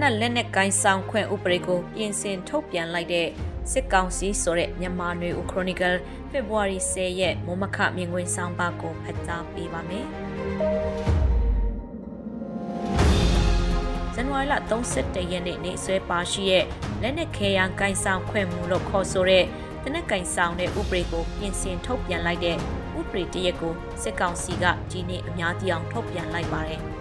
[0.00, 3.28] နက်လက်နက်ကိုင်းဆောင်ခွင့်ဥပဒေကိုပြင်ဆင်ထုတ်ပြန်လိုက်တဲ့
[3.72, 5.96] စစ်ကောင်စီဆိုတဲ့မြန်မာနွေဦးခရိုနီကယ်
[6.30, 10.06] ဖေဖော်ဝါရီ10ရက်မမခမြင်ကွင်းဆောင်ပါကိုဖတ်ကြားပေးပါမယ်။
[14.14, 16.64] ဇန်နဝါရီလ31ရက်နေ့နေ့ဆွဲပါရှိရဲ့
[17.02, 19.44] လက်နက်ခဲယံကိုင်းဆောင်ခွင့်မှုလို့ခေါ်ဆိုတဲ့
[19.84, 22.56] တနက်ကင်ဆောင်တဲ့ဥပဒေကိုပြင်ဆင်ထုတ်ပြန်လိုက်တဲ့
[22.98, 23.72] ဥပဒေတရက်ကို
[24.02, 26.82] စစ်ကောင်စီကဒီနေ့အများကြီးအောင်ထုတ်ပြန်လိုက်ပါတယ်။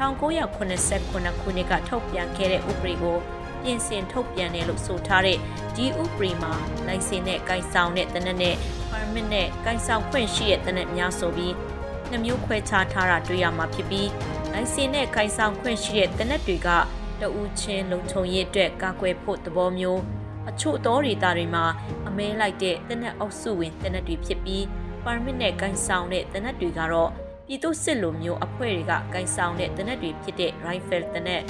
[0.00, 3.16] 1989ခုနှစ်ကထုတ်ပြန်ခဲ့တဲ့ဥပဒေကို
[3.62, 5.38] ပြင်ဆင်ထုတ်ပြန်တယ်လို့ဆိုထားတဲ့
[5.76, 6.52] ဒီဥပဒေမှာ
[6.86, 8.56] လိုင်စင်နဲ့ကိုင်ဆောင်တဲ့တနက်နဲ့
[8.90, 11.54] permit နဲ့ကိုင်ဆောင်ခွင့်ရှိတဲ့တနက်များဆိုပြီး
[12.10, 14.10] နှမျိုးခွဲခြားထားတာတွေ့ရမှာဖြစ်ပြီး
[14.52, 16.68] လိုင်စင်နဲ့ကိုင်ဆောင်ခွင့်ရှိတဲ့တနက်တွေက
[17.20, 20.00] တဦးချင်းလုံခြုံရေးအတွက်ကာကွယ်ဖို့သဘောမျိုး
[20.48, 21.64] အချို့သောဒေတာတွေမှာ
[22.08, 24.62] အမဲလိုက်တဲ့တနက်အုပ်စုဝင်တနက်တွေဖြစ်ပြီး
[25.04, 27.10] permit နဲ့ကိုင်ဆောင်တဲ့တနက်တွေကတော့
[27.52, 31.42] ပြည်သူစစ်လိုမျိုးအဖွဲ့တွေကဂိုင်ဆောင်တဲ့တနက်တွေဖြစ်တဲ့ rifle တနက်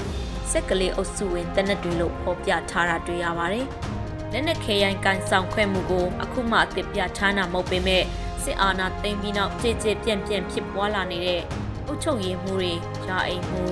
[0.50, 3.66] စက်ကလေးအုပ်စုဝင်တနက်တွေလို့ဖော်ပြထားတာတွေ့ရပါတယ်။
[4.32, 8.02] လက်နက်ခဲယိုင်းကန်ဆောင်ခွဲမှုကိုအခုမှအသစ်ပြထားတာမဟုတ်ပေမဲ့
[8.45, 11.40] စစ်အာဏာသိမ်းပြီးနောက်ကြည်ကြည်ပြန့်ပြန့်ဖြစ်ပွားလာနေတဲ့
[11.87, 12.73] အုပ်ချုပ်ရေးမှုတွေ
[13.09, 13.62] ယာအိမ်မှု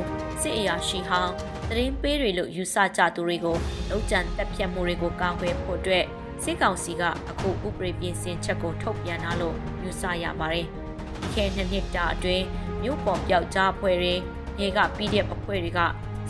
[0.42, 1.32] စစ်အရာရှိဟောင်း
[1.68, 3.56] တရင်ပေးတွေလို့ယူဆကြသူတွေကို
[3.90, 6.04] လုံခြံတက်ဖြတ်မှုတွေကိုကာကွယ်ဖို့အတွက်
[6.44, 10.68] စစ်ကောင်စီကအခုဥပဒေပြင်ဆင်ချက်ကိုထုတ်ပြန်လာလို့ယူဆရပါတယ်။
[11.38, 12.44] ခဲနှစ်နှစ်တာအတွင်း
[12.82, 14.14] မြို့ပေါ်ပျောက်ကြားအဖွဲ့တွေ
[14.60, 15.80] ရေက PDF အဖွဲ့တွေက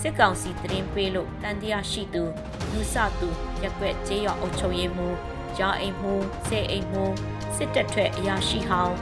[0.00, 2.24] စစ်ကောင်စီတရင်ပေးလို့တန်တရားရှိသူ
[2.72, 3.28] လူစသူ
[3.62, 5.16] ရက်ွက်ကျေးရွာအုပ်ချုပ်ရေးမှူး
[5.58, 7.14] ရာအိမ်မှူးစေအိမ်မှူး
[7.56, 8.96] စစ်တပ်ထွက်အရာရှိဟောင်း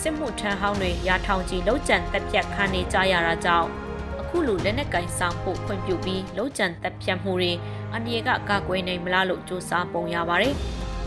[0.00, 3.68] စစ်မှုထမ်းဟောင်းတွေရာထောင်ကြီးလုံးကျန်တက်ပြတ်ခံနေကြရတာကြောင့်
[4.20, 7.52] အခုလိုလက်နက်ကင်ဆောင်ဖို့ခွင့်ပြုပြီးလုံးကျန်တက်ပြတ်မှုတွေ
[7.92, 10.54] အန္တရာယ်ကကာကွယ်နိုင်မလားလို့စူးစမ်းပုံရပါတယ်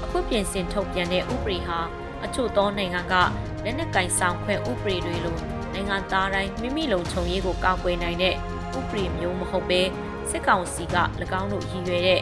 [0.04, 1.80] အခုပြင်ဆင်ထုတ်ပြန်တဲ့ဥပဒေဟာ
[2.26, 3.16] အချို့သောနိုင်ငံက
[3.64, 5.36] လက်နက်ကင်ဆောင်ခွင့်ဥပဒေတွေလို
[5.74, 8.36] နိုင်ငံသားတိုင်းမိမိလုံခြုံရေးကိုကာကွယ်နိုင်တဲ့
[8.78, 9.82] ဥပဒေမျိုးမဟုတ်ဘဲ
[10.30, 10.98] စစ်ကောင်စီက၎
[11.42, 12.22] င်းတို့ရည်ရွယ်တဲ့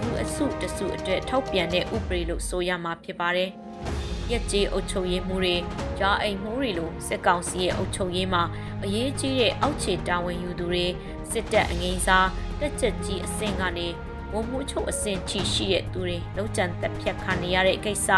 [0.00, 3.50] လူအစုတစုအတွက်ထောက်ပြန်တဲ့ဥပဒေလို့ဆိုရမှာဖြစ်ပါတယ်။
[4.30, 5.56] ရက်ကြီးအုပ်ချုပ်ရေးမှုတွေ
[6.00, 8.42] ရာအိမ်မှုတွေလိုစစ်ကောင်စီရဲ့အုပ်ချုပ်ရေးမှာ
[8.84, 10.86] အရေးကြီးတဲ့အောက်ခြေတာဝန်ယူသူတွေ
[11.32, 12.28] စစ်တပ်အငိမ့်စား
[12.60, 13.88] တက်ချက်ကြီးအဆင့်ကနေ
[14.32, 18.08] ဝန်မှုချုပ်အဆင့်ချီရှိတဲ့သူတွေလုံးကျန်တက်ဖြတ်ခံနေရတဲ့ကိစ္စ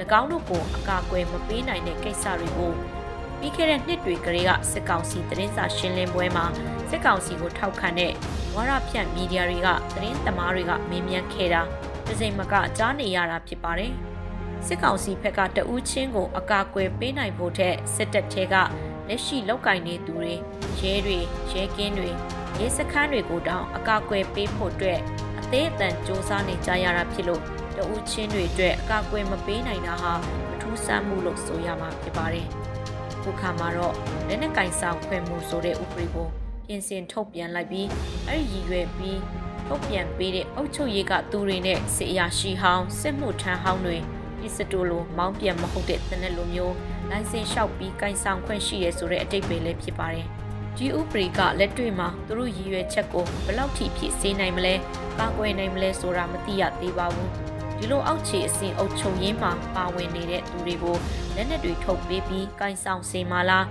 [0.20, 2.72] ၎င်းတို့ကိုအကာအကွယ်မပေးနိုင်တဲ့ကိစ္စတွေကို
[3.38, 6.46] ပြီးခဲ့တဲ့နှစ်တွေကလေးကစစ်ကောင်စီသတင်းစာရှင်းလင်းပွဲမှာ
[6.90, 8.12] စစ်ကောင်စီကိုထောက်ခံတဲ့
[8.54, 11.62] ဝါရဖြန့်မီဒီယာတွေကသတင်းသမားတွေကမေးမြန်းခဲ့တာ
[12.06, 13.92] တစိမ့်မကကြားနေရတာဖြစ်ပါတယ်
[14.66, 18.54] စစ်ကောင်စီဘက်ကတဦးချင်းကိုအကာအကွယ်ပေးနိုင်ဖို့ထက်စစ်တပ်ထဲက
[19.08, 20.34] လက်ရှိလောက်ကင်နေသူတွေ
[20.80, 21.18] ရဲတွေ
[21.52, 22.10] ရဲကင်းတွေ
[22.58, 27.42] ရဲစခန်းတွေကိုတောင်အကာအကွယ်ပေးဖို့အတွက်အ သေးအတန်စ조사နေကြရတာဖြစ်လို့
[27.76, 30.12] တဦးချင်းတွေအတွက်အကာအကွယ်မပေးနိုင်တာဟာ
[30.50, 32.46] မထူးဆန်းမှုလို့ဆိုရမှာဖြစ်ပါတယ်။
[33.22, 33.94] ခုခါမှာတော့
[34.28, 36.28] လက်နက်ကင်ဆောင်ခွင့်မှုဆိုတဲ့ဥပဒေကို
[36.66, 37.88] ပြင်ဆင်ထုတ်ပြန်လိုက်ပြီး
[38.28, 39.18] အဲ့ဒီရည်ရွယ်ပြီး
[39.66, 43.96] ထုတ်ပြန်ပေးတဲ့အုပ်ချုပ်ရေးကသူတွေနဲ့စစ်အရာရှိဟောင်းစစ်မှုထမ်းဟောင်းတွေ
[44.40, 46.74] ပစ္စတိုလိုမောင်းပြန်မဟုတ်တဲ့တနက်လိုမျိုး
[47.10, 50.28] လိုင်စင်လျှောက်ပြီးကင်ဆောင်ခွင့်ရှိရဆိုတဲ့အတိတ်ပဲလည်းဖြစ်ပါတယ်။
[50.76, 54.74] ဒီဥပဒေကလက်တွေ့မှာသူတို့ရည်ရွယ်ချက်ကိုဘယ်လောက်ထိဖြစ်စေနိုင်မလဲ
[55.18, 57.28] ကာကွယ်နိုင်မလဲဆိုတာမသိရသေးပါဘူး။
[57.78, 60.96] ဒီလိုအောက်ခြေအဆင့်အုပ်ချုပ်ရေးမှာပါဝင်နေတဲ့သူတွေကို
[61.34, 63.66] လက်နက်တွေထုတ်ပေးပြီးကင်ဆောင်စေမှာလား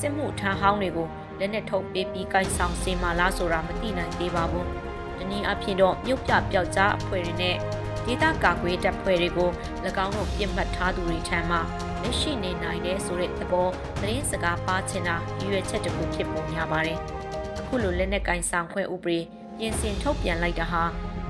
[0.00, 4.66] စစ်မှုထမ်းဟောင်းတွေကိုလက်နက်ထုတ်ပေးပြီးကင်ဆောင်စေမှာလားဆိုတာမသိနိုင်သေးပါဘူး။
[5.16, 7.56] ဒီနည်းအဖြစ်တော့မြုပ်ပြပျောက်ကြားအဖွဲ့တွေနဲ့
[8.06, 9.50] ဒေသကာကွယ်တပ်ဖွဲ့တွေကို၎
[10.04, 11.58] င်းတို့ပြစ်မှတ်ထားသူတွေထံမှ
[12.04, 13.68] လက်ရှိနေနိုင်တဲ့ဆိုတဲ့သဘော
[14.00, 16.98] သတင်းစကားပါချင်တာရည်ရွယ်ချက်တခုဖြစ်ပုံရပါတယ်။
[17.60, 19.18] အခုလိုလက်နက်ကင်ဆောင်ခွင့်ဥပဒေ
[19.58, 20.82] ပြင်ဆင်ထုတ်ပြန်လိုက်တာဟာ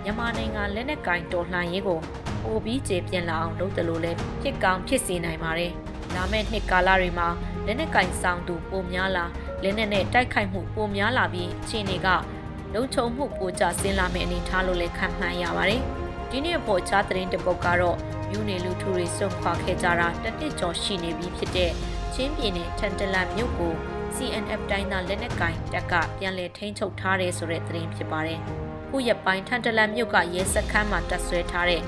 [0.02, 2.00] မြန်မာနိုင်ငံလက်နက်ကင်တော်လှန်ရေးကို
[2.42, 5.72] ပိုပြီးကျေပြန့်လာအောင်လုပ်တယ်လို့လည်းဖြစ်ကောင်းဖြစ်စေနိုင်ပါတယ်။
[6.14, 7.28] လာမယ့်နှစ်ကာလတွေမှာ
[7.66, 9.24] လက်နက်ကင်ဆောင်သူပိုများလာ
[9.62, 12.08] လက်နက်နဲ့တိုက်ခိုက်မှုပိုများလာပြီးအခြေအနေက
[12.74, 15.82] လုံခြုံမှုပိုကျဆင်းလာမယ့်အနေအထားလို့လည်းခံမှန်းရပါတယ်။
[16.30, 17.96] ဒီနေ့ပေါ်ချားသတင်းတပုတ်ကတော့
[18.34, 21.70] ယူနေလူထုတွေစွန့်ခွာခဲ့ကြတာတနစ်ကျော်ရှိနေပြီဖြစ်တဲ့
[22.14, 23.72] ချင်းပြည်နယ်ထန်တလန်မြို့ကို
[24.16, 28.40] CNF တိုင်းသားလက်နက်ကင်တပ်ကပြန်လည်ထိန်းချုပ်ထားတယ်ဆိုတဲ့သတင်းဖြစ်ပါတယ်။
[28.88, 31.82] ခုရက်ပိုင်းထန်တလန်မြို့ကရဲစခန်းမှာတပ်ဆွဲထားတဲ့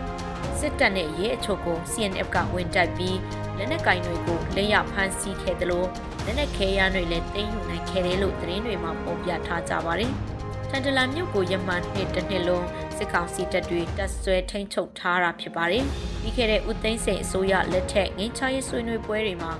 [0.58, 3.18] စစ်တပ်နဲ့ရဲအချို့ကို CNF ကဝင်တိုက်ပြီး
[3.56, 5.88] လက်နက်ကင်တွေကိုလက်ရဖမ်းဆီးခဲ့တယ်လို့
[6.24, 10.12] လက်နက်ခဲယမ်းတွေလည်းတင်ယူနိုင်ခဲ့တယ်လို့သတင်းတွေမှာဖော်ပြထားကြပါတယ်။
[10.68, 15.84] ထန်တလန်မြို့ကိုရမန်နှစ်တစ်နှစ်လုံး စစ်ကောင်စီတပ်တွေတပ်ဆွဲထိန်းချုပ်ထားတာဖြစ်ပါတယ်။
[16.20, 19.52] ပြီးခဲ့တဲ့ဦးသိန်းစိန်အစိုးရလက်ထက်ငင်းချရေးဆွေးနွေးပွဲတွေမှာ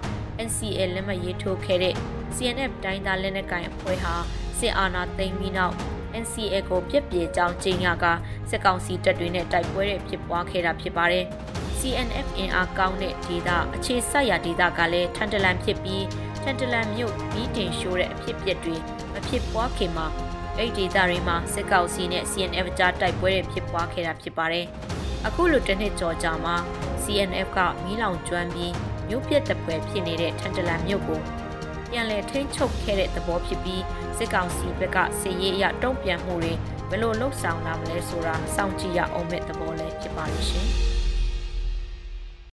[0.47, 1.95] NCA လက်မှတ်ရေးထိုးခဲ့တဲ့
[2.37, 4.15] CNF တိုင်းသားလက်နက်ကိုင်အဖွဲ့ဟာ
[4.59, 5.75] စစ်အာဏာသိမ်းပြီးနောက်
[6.23, 8.05] NCA ကိုပြစ်ပြေကြောင်းကြေညာက
[8.51, 11.25] စစ်ကောင်စီတပ်တွေနဲ့တိုက်ပွဲတွေဖြစ်ပွားခဲ့တာဖြစ်ပါတယ်။
[11.79, 16.05] CNF အင်အားကောင်းတဲ့ဒေသအခြေစိုက်ရာဒေသကလည်းထန်တလန်ဖြစ်ပြီး
[16.43, 18.77] ထန်တလန်မြို့ပြီးတင်ရှိုးတဲ့အဖြစ်အပျက်တွေ
[19.13, 20.07] မဖြစ်ပွားခင်မှာ
[20.59, 24.67] အဲ့ဒီဒေသတွေမှာစစ်ကောင်စီနဲ့ CNF ကြားတိုက်ပွဲတွေဖြစ်ပွားခဲ့တာဖြစ်ပါတယ်။
[25.27, 26.57] အခုလိုတစ်နှစ်ကျော်ကြာမှာ
[27.03, 28.73] CNF ကမီးလောင်ကျွမ်းပြီး
[29.09, 31.21] မြို့ပြက်တပွဲဖြစ်နေတဲ့ထန်တလန်မြို့ကို
[31.91, 33.83] ပြန်လည်ထိန်းချုပ်ခဲ့တဲ့သဘောဖြစ်ပြီး
[34.19, 36.55] စစ်ကောင်စီဘက်ကစစ်ရေးအရတုံ့ပြန်မှုတွေ
[36.91, 40.69] ဘယ်လိုလှုပ်ဆောင်လာမလဲဆိုတာစောင့်ကြည့်ရအောင်မဲ့သဘောလည်းဖြစ်ပါလိမ့်ရှင်။